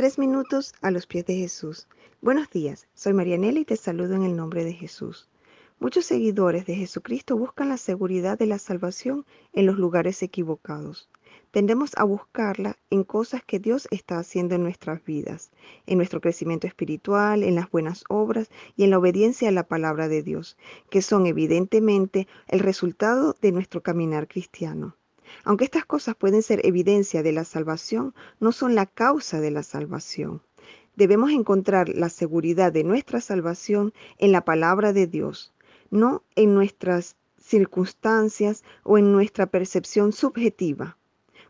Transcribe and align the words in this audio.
Tres 0.00 0.18
minutos 0.18 0.72
a 0.80 0.90
los 0.90 1.06
pies 1.06 1.26
de 1.26 1.34
Jesús. 1.34 1.86
Buenos 2.22 2.48
días, 2.48 2.86
soy 2.94 3.12
Marianela 3.12 3.60
y 3.60 3.66
te 3.66 3.76
saludo 3.76 4.14
en 4.14 4.22
el 4.22 4.34
nombre 4.34 4.64
de 4.64 4.72
Jesús. 4.72 5.28
Muchos 5.78 6.06
seguidores 6.06 6.64
de 6.64 6.74
Jesucristo 6.74 7.36
buscan 7.36 7.68
la 7.68 7.76
seguridad 7.76 8.38
de 8.38 8.46
la 8.46 8.58
salvación 8.58 9.26
en 9.52 9.66
los 9.66 9.76
lugares 9.76 10.22
equivocados. 10.22 11.10
Tendemos 11.50 11.90
a 11.98 12.04
buscarla 12.04 12.78
en 12.88 13.04
cosas 13.04 13.44
que 13.44 13.58
Dios 13.58 13.88
está 13.90 14.18
haciendo 14.18 14.54
en 14.54 14.62
nuestras 14.62 15.04
vidas, 15.04 15.50
en 15.84 15.98
nuestro 15.98 16.22
crecimiento 16.22 16.66
espiritual, 16.66 17.42
en 17.42 17.56
las 17.56 17.70
buenas 17.70 18.04
obras 18.08 18.48
y 18.76 18.84
en 18.84 18.90
la 18.92 18.98
obediencia 18.98 19.50
a 19.50 19.52
la 19.52 19.68
palabra 19.68 20.08
de 20.08 20.22
Dios, 20.22 20.56
que 20.88 21.02
son 21.02 21.26
evidentemente 21.26 22.26
el 22.48 22.60
resultado 22.60 23.36
de 23.42 23.52
nuestro 23.52 23.82
caminar 23.82 24.28
cristiano. 24.28 24.96
Aunque 25.44 25.64
estas 25.64 25.84
cosas 25.84 26.16
pueden 26.16 26.42
ser 26.42 26.64
evidencia 26.64 27.22
de 27.22 27.32
la 27.32 27.44
salvación, 27.44 28.14
no 28.40 28.52
son 28.52 28.74
la 28.74 28.86
causa 28.86 29.40
de 29.40 29.50
la 29.50 29.62
salvación. 29.62 30.42
Debemos 30.96 31.30
encontrar 31.30 31.88
la 31.88 32.08
seguridad 32.08 32.72
de 32.72 32.84
nuestra 32.84 33.20
salvación 33.20 33.92
en 34.18 34.32
la 34.32 34.44
palabra 34.44 34.92
de 34.92 35.06
Dios, 35.06 35.52
no 35.90 36.22
en 36.36 36.54
nuestras 36.54 37.16
circunstancias 37.38 38.64
o 38.82 38.98
en 38.98 39.12
nuestra 39.12 39.46
percepción 39.46 40.12
subjetiva. 40.12 40.96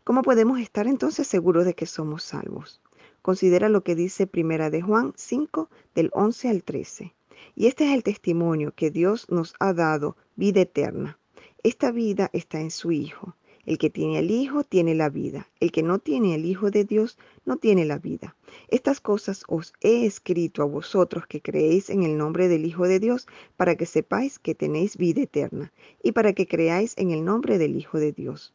¿Cómo 0.03 0.21
podemos 0.21 0.59
estar 0.59 0.87
entonces 0.87 1.27
seguros 1.27 1.65
de 1.65 1.73
que 1.73 1.85
somos 1.85 2.23
salvos? 2.23 2.81
Considera 3.21 3.69
lo 3.69 3.83
que 3.83 3.93
dice 3.93 4.25
Primera 4.25 4.69
de 4.69 4.81
Juan 4.81 5.13
5 5.15 5.69
del 5.93 6.09
11 6.13 6.49
al 6.49 6.63
13. 6.63 7.13
Y 7.55 7.67
este 7.67 7.85
es 7.85 7.93
el 7.93 8.03
testimonio 8.03 8.73
que 8.73 8.89
Dios 8.89 9.29
nos 9.29 9.53
ha 9.59 9.73
dado, 9.73 10.17
vida 10.35 10.61
eterna. 10.61 11.19
Esta 11.61 11.91
vida 11.91 12.29
está 12.33 12.59
en 12.59 12.71
su 12.71 12.91
Hijo. 12.91 13.35
El 13.65 13.77
que 13.77 13.89
tiene 13.89 14.17
al 14.17 14.31
Hijo 14.31 14.63
tiene 14.63 14.95
la 14.95 15.09
vida. 15.09 15.47
El 15.59 15.71
que 15.71 15.83
no 15.83 15.99
tiene 15.99 16.33
al 16.33 16.45
Hijo 16.45 16.71
de 16.71 16.83
Dios 16.83 17.17
no 17.45 17.57
tiene 17.57 17.85
la 17.85 17.99
vida. 17.99 18.35
Estas 18.69 18.99
cosas 18.99 19.43
os 19.47 19.73
he 19.81 20.05
escrito 20.05 20.63
a 20.63 20.65
vosotros 20.65 21.27
que 21.27 21.41
creéis 21.41 21.89
en 21.89 22.03
el 22.03 22.17
nombre 22.17 22.47
del 22.47 22.65
Hijo 22.65 22.87
de 22.87 22.99
Dios, 22.99 23.27
para 23.57 23.75
que 23.75 23.85
sepáis 23.85 24.39
que 24.39 24.55
tenéis 24.55 24.97
vida 24.97 25.21
eterna, 25.21 25.71
y 26.01 26.11
para 26.13 26.33
que 26.33 26.47
creáis 26.47 26.97
en 26.97 27.11
el 27.11 27.23
nombre 27.23 27.57
del 27.57 27.75
Hijo 27.75 27.99
de 27.99 28.11
Dios. 28.11 28.53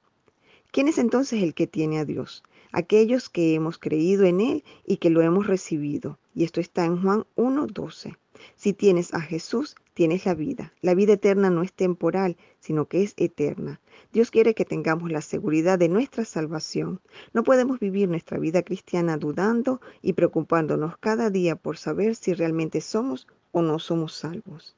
¿Quién 0.72 0.88
es 0.88 0.98
entonces 0.98 1.42
el 1.42 1.54
que 1.54 1.66
tiene 1.66 1.98
a 1.98 2.04
Dios? 2.04 2.42
Aquellos 2.72 3.30
que 3.30 3.54
hemos 3.54 3.78
creído 3.78 4.24
en 4.24 4.40
Él 4.40 4.64
y 4.84 4.98
que 4.98 5.10
lo 5.10 5.22
hemos 5.22 5.46
recibido. 5.46 6.18
Y 6.34 6.44
esto 6.44 6.60
está 6.60 6.84
en 6.84 7.00
Juan 7.00 7.24
1.12. 7.36 8.16
Si 8.54 8.72
tienes 8.72 9.14
a 9.14 9.20
Jesús, 9.20 9.76
tienes 9.94 10.26
la 10.26 10.34
vida. 10.34 10.72
La 10.82 10.94
vida 10.94 11.14
eterna 11.14 11.50
no 11.50 11.62
es 11.62 11.72
temporal, 11.72 12.36
sino 12.60 12.86
que 12.86 13.02
es 13.02 13.14
eterna. 13.16 13.80
Dios 14.12 14.30
quiere 14.30 14.54
que 14.54 14.64
tengamos 14.64 15.10
la 15.10 15.22
seguridad 15.22 15.78
de 15.78 15.88
nuestra 15.88 16.24
salvación. 16.24 17.00
No 17.32 17.44
podemos 17.44 17.80
vivir 17.80 18.08
nuestra 18.08 18.38
vida 18.38 18.62
cristiana 18.62 19.16
dudando 19.16 19.80
y 20.02 20.12
preocupándonos 20.12 20.96
cada 20.98 21.30
día 21.30 21.56
por 21.56 21.76
saber 21.78 22.14
si 22.14 22.34
realmente 22.34 22.80
somos 22.80 23.26
o 23.52 23.62
no 23.62 23.78
somos 23.78 24.14
salvos. 24.14 24.76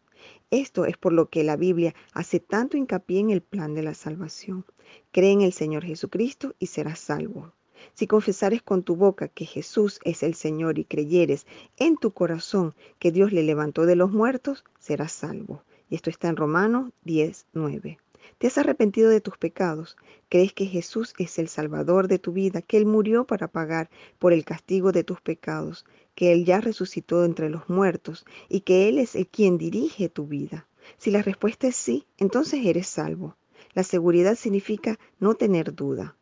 Esto 0.51 0.87
es 0.87 0.97
por 0.97 1.13
lo 1.13 1.29
que 1.29 1.45
la 1.45 1.57
Biblia 1.57 1.95
hace 2.13 2.41
tanto 2.41 2.77
hincapié 2.77 3.21
en 3.21 3.31
el 3.31 3.43
plan 3.43 3.75
de 3.75 3.83
la 3.83 3.95
salvación. 3.95 4.65
Cree 5.13 5.33
en 5.33 5.43
el 5.43 5.53
Señor 5.53 5.85
Jesucristo 5.85 6.55
y 6.59 6.67
serás 6.67 6.99
salvo. 6.99 7.53
Si 7.95 8.07
confesares 8.07 8.63
con 8.63 8.83
tu 8.83 8.97
boca 8.97 9.29
que 9.29 9.45
Jesús 9.45 10.01
es 10.05 10.23
el 10.23 10.35
Señor 10.35 10.79
y 10.79 10.85
creyeres 10.85 11.47
en 11.77 11.97
tu 11.97 12.13
corazón 12.13 12.75
que 12.99 13.13
Dios 13.13 13.33
le 13.33 13.43
levantó 13.43 13.87
de 13.87 13.97
los 13.97 14.11
muertos, 14.11 14.65
serás 14.79 15.13
salvo. 15.13 15.63
Y 15.91 15.95
esto 15.95 16.11
está 16.11 16.29
en 16.29 16.37
Romanos 16.37 16.93
10, 17.05 17.47
9. 17.53 17.99
¿Te 18.39 18.47
has 18.47 18.59
arrepentido 18.59 19.11
de 19.11 19.21
tus 19.21 19.39
pecados? 19.39 19.97
¿Crees 20.29 20.53
que 20.53 20.67
Jesús 20.67 21.15
es 21.19 21.39
el 21.39 21.49
Salvador 21.49 22.09
de 22.09 22.19
tu 22.19 22.33
vida, 22.33 22.63
que 22.63 22.77
Él 22.77 22.87
murió 22.87 23.27
para 23.27 23.49
pagar 23.49 23.89
por 24.19 24.33
el 24.33 24.45
castigo 24.45 24.93
de 24.93 25.03
tus 25.03 25.21
pecados, 25.21 25.87
que 26.15 26.33
Él 26.33 26.45
ya 26.45 26.61
resucitó 26.61 27.25
entre 27.25 27.49
los 27.49 27.69
muertos 27.69 28.27
y 28.49 28.61
que 28.61 28.89
Él 28.89 28.99
es 28.99 29.17
el 29.17 29.27
quien 29.27 29.57
dirige 29.57 30.09
tu 30.09 30.27
vida? 30.27 30.69
Si 30.99 31.11
la 31.11 31.23
respuesta 31.23 31.69
es 31.69 31.77
sí, 31.77 32.07
entonces 32.19 32.65
eres 32.65 32.87
salvo. 32.87 33.37
La 33.75 33.83
seguridad 33.83 34.35
significa 34.35 34.99
no 35.21 35.35
tener 35.35 35.75
duda. 35.75 36.17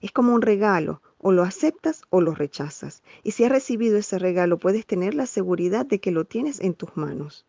Es 0.00 0.12
como 0.12 0.34
un 0.34 0.42
regalo, 0.42 1.02
o 1.18 1.32
lo 1.32 1.42
aceptas 1.42 2.02
o 2.10 2.20
lo 2.20 2.34
rechazas. 2.34 3.02
Y 3.22 3.30
si 3.30 3.44
has 3.44 3.50
recibido 3.50 3.96
ese 3.96 4.18
regalo, 4.18 4.58
puedes 4.58 4.86
tener 4.86 5.14
la 5.14 5.26
seguridad 5.26 5.86
de 5.86 6.00
que 6.00 6.10
lo 6.10 6.24
tienes 6.24 6.60
en 6.60 6.74
tus 6.74 6.96
manos. 6.96 7.46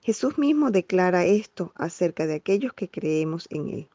Jesús 0.00 0.36
mismo 0.38 0.70
declara 0.70 1.24
esto 1.24 1.72
acerca 1.74 2.26
de 2.26 2.34
aquellos 2.34 2.72
que 2.74 2.90
creemos 2.90 3.46
en 3.50 3.68
Él. 3.68 3.88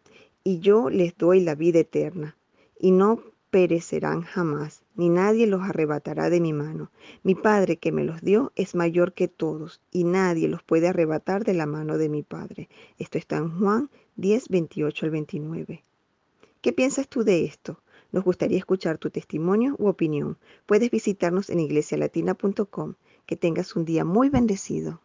Y 0.44 0.60
yo 0.60 0.90
les 0.90 1.18
doy 1.18 1.42
la 1.42 1.56
vida 1.56 1.80
eterna, 1.80 2.38
y 2.80 2.92
no 2.92 3.22
perecerán 3.50 4.22
jamás, 4.22 4.84
ni 4.96 5.10
nadie 5.10 5.48
los 5.48 5.62
arrebatará 5.62 6.30
de 6.30 6.40
mi 6.40 6.54
mano. 6.54 6.92
Mi 7.24 7.36
Padre 7.36 7.78
que 7.78 7.92
me 7.92 8.04
los 8.04 8.22
dio 8.22 8.52
es 8.56 8.76
mayor 8.76 9.14
que 9.14 9.28
todos, 9.28 9.82
y 9.92 10.04
nadie 10.04 10.48
los 10.48 10.64
puede 10.64 10.88
arrebatar 10.88 11.44
de 11.44 11.54
la 11.54 11.66
mano 11.66 11.98
de 11.98 12.10
mi 12.10 12.24
Padre. 12.24 12.70
Esto 12.98 13.18
está 13.18 13.38
en 13.38 13.60
Juan 13.60 13.90
10, 14.16 14.50
28 14.50 15.06
al 15.06 15.12
29. 15.12 15.84
¿Qué 16.62 16.74
piensas 16.74 17.08
tú 17.08 17.24
de 17.24 17.46
esto? 17.46 17.82
Nos 18.12 18.26
gustaría 18.26 18.58
escuchar 18.58 18.98
tu 18.98 19.10
testimonio 19.10 19.76
u 19.78 19.88
opinión. 19.88 20.38
Puedes 20.66 20.92
visitarnos 20.92 21.50
en 21.50 21.62
iglesialatina.com. 21.62 22.96
Que 23.26 23.38
tengas 23.38 23.76
un 23.78 23.86
día 23.86 24.04
muy 24.04 24.30
bendecido. 24.30 25.02